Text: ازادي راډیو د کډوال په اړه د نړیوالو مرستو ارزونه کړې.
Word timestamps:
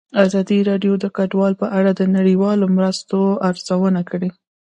ازادي 0.25 0.59
راډیو 0.69 0.93
د 0.99 1.05
کډوال 1.17 1.53
په 1.61 1.67
اړه 1.77 1.91
د 1.95 2.01
نړیوالو 2.17 2.65
مرستو 2.77 3.19
ارزونه 3.49 4.01
کړې. 4.09 4.29